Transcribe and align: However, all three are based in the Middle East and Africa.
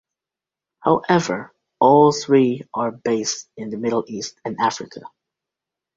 However, 0.79 1.53
all 1.79 2.11
three 2.11 2.63
are 2.73 2.89
based 2.91 3.47
in 3.55 3.69
the 3.69 3.77
Middle 3.77 4.03
East 4.07 4.35
and 4.43 4.57
Africa. 4.59 5.01